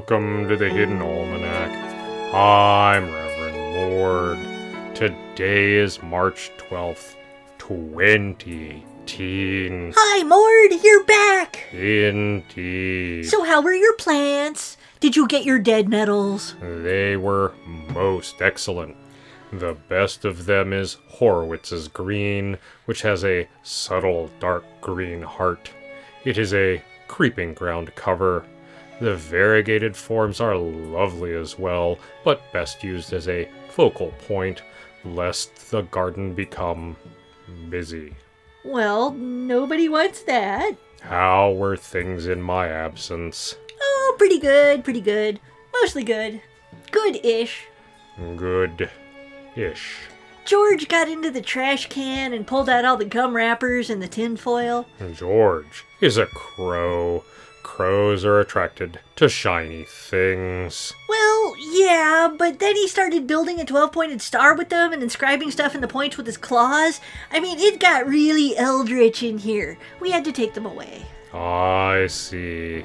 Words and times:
Welcome 0.00 0.48
to 0.48 0.56
the 0.56 0.70
Hidden 0.70 1.02
Almanac. 1.02 1.70
I'm 2.34 3.12
Reverend 3.12 3.74
Mord. 3.74 4.38
Today 4.94 5.74
is 5.74 6.02
March 6.02 6.50
12th, 6.56 7.16
2018. 7.58 9.92
Hi, 9.94 10.22
Mord, 10.22 10.72
you're 10.82 11.04
back. 11.04 11.66
Indeed. 11.74 13.26
So, 13.26 13.44
how 13.44 13.60
were 13.60 13.74
your 13.74 13.92
plants? 13.96 14.78
Did 15.00 15.16
you 15.16 15.28
get 15.28 15.44
your 15.44 15.58
dead 15.58 15.90
nettles? 15.90 16.54
They 16.62 17.18
were 17.18 17.52
most 17.66 18.40
excellent. 18.40 18.96
The 19.52 19.76
best 19.90 20.24
of 20.24 20.46
them 20.46 20.72
is 20.72 20.96
Horowitz's 21.10 21.88
green, 21.88 22.56
which 22.86 23.02
has 23.02 23.22
a 23.22 23.46
subtle 23.62 24.30
dark 24.40 24.64
green 24.80 25.20
heart. 25.20 25.70
It 26.24 26.38
is 26.38 26.54
a 26.54 26.82
creeping 27.06 27.52
ground 27.52 27.94
cover. 27.96 28.46
The 29.00 29.16
variegated 29.16 29.96
forms 29.96 30.40
are 30.40 30.56
lovely 30.56 31.34
as 31.34 31.58
well, 31.58 31.98
but 32.22 32.52
best 32.52 32.84
used 32.84 33.12
as 33.12 33.28
a 33.28 33.48
focal 33.70 34.12
point, 34.26 34.62
lest 35.04 35.70
the 35.70 35.82
garden 35.82 36.34
become 36.34 36.96
busy. 37.70 38.14
Well, 38.64 39.12
nobody 39.12 39.88
wants 39.88 40.22
that. 40.22 40.76
How 41.00 41.52
were 41.52 41.78
things 41.78 42.26
in 42.26 42.42
my 42.42 42.68
absence? 42.68 43.56
Oh, 43.80 44.14
pretty 44.18 44.38
good, 44.38 44.84
pretty 44.84 45.00
good. 45.00 45.40
Mostly 45.72 46.04
good. 46.04 46.42
Good 46.90 47.24
ish. 47.24 47.64
Good 48.36 48.90
ish. 49.56 49.96
George 50.44 50.88
got 50.88 51.08
into 51.08 51.30
the 51.30 51.40
trash 51.40 51.88
can 51.88 52.34
and 52.34 52.46
pulled 52.46 52.68
out 52.68 52.84
all 52.84 52.96
the 52.96 53.04
gum 53.04 53.34
wrappers 53.34 53.88
and 53.88 54.02
the 54.02 54.08
tinfoil. 54.08 54.86
George 55.14 55.84
is 56.02 56.18
a 56.18 56.26
crow. 56.26 57.24
Crows 57.70 58.24
are 58.24 58.40
attracted 58.40 58.98
to 59.14 59.28
shiny 59.28 59.84
things. 59.84 60.92
Well, 61.08 61.54
yeah, 61.56 62.28
but 62.36 62.58
then 62.58 62.74
he 62.74 62.88
started 62.88 63.28
building 63.28 63.60
a 63.60 63.64
12 63.64 63.92
pointed 63.92 64.20
star 64.20 64.56
with 64.56 64.70
them 64.70 64.92
and 64.92 65.02
inscribing 65.02 65.52
stuff 65.52 65.76
in 65.76 65.80
the 65.80 65.86
points 65.86 66.16
with 66.16 66.26
his 66.26 66.36
claws. 66.36 67.00
I 67.30 67.38
mean, 67.38 67.60
it 67.60 67.78
got 67.78 68.08
really 68.08 68.58
eldritch 68.58 69.22
in 69.22 69.38
here. 69.38 69.78
We 70.00 70.10
had 70.10 70.24
to 70.24 70.32
take 70.32 70.54
them 70.54 70.66
away. 70.66 71.06
I 71.32 72.08
see. 72.08 72.84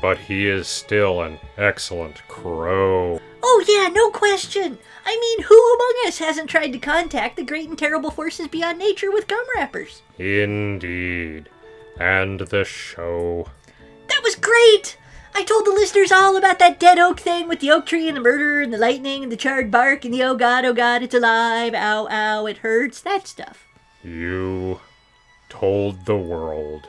But 0.00 0.16
he 0.16 0.48
is 0.48 0.66
still 0.66 1.20
an 1.20 1.38
excellent 1.58 2.26
crow. 2.26 3.20
Oh, 3.42 3.64
yeah, 3.68 3.88
no 3.92 4.10
question. 4.10 4.78
I 5.04 5.16
mean, 5.20 5.46
who 5.46 5.74
among 5.74 6.08
us 6.08 6.18
hasn't 6.18 6.48
tried 6.48 6.72
to 6.72 6.78
contact 6.78 7.36
the 7.36 7.44
great 7.44 7.68
and 7.68 7.78
terrible 7.78 8.10
forces 8.10 8.48
beyond 8.48 8.78
nature 8.78 9.12
with 9.12 9.28
gum 9.28 9.44
wrappers? 9.54 10.00
Indeed. 10.18 11.50
And 12.00 12.40
the 12.40 12.64
show. 12.64 13.48
Was 14.34 14.40
great! 14.40 14.96
I 15.32 15.44
told 15.44 15.64
the 15.64 15.70
listeners 15.70 16.10
all 16.10 16.36
about 16.36 16.58
that 16.58 16.80
dead 16.80 16.98
oak 16.98 17.20
thing 17.20 17.46
with 17.46 17.60
the 17.60 17.70
oak 17.70 17.86
tree 17.86 18.08
and 18.08 18.16
the 18.16 18.20
murder 18.20 18.60
and 18.60 18.72
the 18.72 18.78
lightning 18.78 19.22
and 19.22 19.30
the 19.30 19.36
charred 19.36 19.70
bark 19.70 20.04
and 20.04 20.12
the 20.12 20.24
oh 20.24 20.34
god, 20.34 20.64
oh 20.64 20.72
god, 20.72 21.04
it's 21.04 21.14
alive, 21.14 21.72
ow, 21.72 22.08
ow, 22.10 22.46
it 22.46 22.58
hurts, 22.58 23.00
that 23.02 23.28
stuff. 23.28 23.64
You 24.02 24.80
told 25.48 26.06
the 26.06 26.16
world 26.16 26.88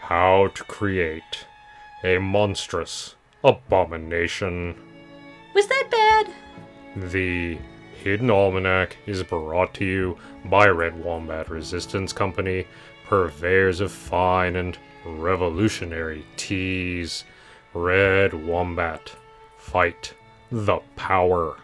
how 0.00 0.48
to 0.56 0.64
create 0.64 1.46
a 2.02 2.18
monstrous 2.18 3.14
abomination. 3.44 4.74
Was 5.54 5.68
that 5.68 5.88
bad? 5.88 6.32
The 7.12 7.58
Hidden 8.02 8.28
Almanac 8.28 8.96
is 9.06 9.22
brought 9.22 9.72
to 9.74 9.84
you 9.84 10.18
by 10.46 10.66
Red 10.66 11.04
Wombat 11.04 11.48
Resistance 11.48 12.12
Company, 12.12 12.66
purveyors 13.04 13.80
of 13.80 13.92
fine 13.92 14.56
and 14.56 14.76
revolutionary 15.04 16.24
teas. 16.36 17.24
Red 17.74 18.34
Wombat, 18.34 19.14
fight 19.56 20.14
the 20.50 20.78
power. 20.96 21.56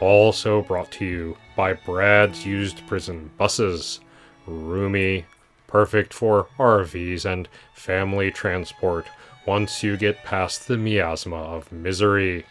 Also 0.00 0.62
brought 0.62 0.90
to 0.92 1.04
you 1.04 1.36
by 1.54 1.74
Brad's 1.74 2.46
Used 2.46 2.86
Prison 2.86 3.30
Buses. 3.36 4.00
Roomy, 4.46 5.26
perfect 5.66 6.14
for 6.14 6.48
RVs 6.58 7.26
and 7.26 7.48
family 7.74 8.30
transport 8.30 9.06
once 9.46 9.82
you 9.82 9.96
get 9.96 10.24
past 10.24 10.66
the 10.66 10.78
miasma 10.78 11.36
of 11.36 11.70
misery. 11.70 12.46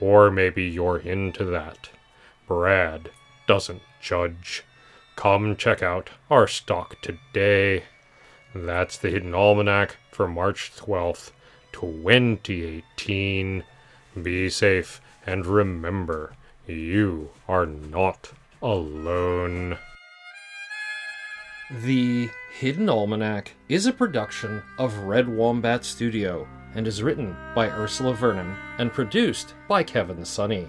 Or 0.00 0.30
maybe 0.30 0.64
you're 0.64 0.98
into 0.98 1.44
that. 1.44 1.90
Brad 2.46 3.10
doesn't 3.46 3.82
judge. 4.00 4.64
Come 5.14 5.56
check 5.56 5.82
out 5.82 6.10
our 6.30 6.48
stock 6.48 7.00
today. 7.00 7.84
That's 8.54 8.96
the 8.96 9.10
Hidden 9.10 9.34
Almanac 9.34 9.96
for 10.10 10.26
March 10.26 10.72
12th, 10.76 11.32
2018. 11.72 13.64
Be 14.22 14.48
safe 14.48 15.00
and 15.26 15.44
remember, 15.44 16.32
you 16.66 17.30
are 17.46 17.66
not 17.66 18.32
alone. 18.62 19.78
The 21.70 22.30
Hidden 22.58 22.88
Almanac 22.88 23.54
is 23.68 23.84
a 23.84 23.92
production 23.92 24.62
of 24.78 24.96
Red 25.00 25.28
Wombat 25.28 25.84
Studio 25.84 26.48
and 26.74 26.86
is 26.86 27.02
written 27.02 27.36
by 27.54 27.68
Ursula 27.68 28.14
Vernon 28.14 28.56
and 28.78 28.90
produced 28.90 29.54
by 29.68 29.82
Kevin 29.82 30.24
Sonney. 30.24 30.68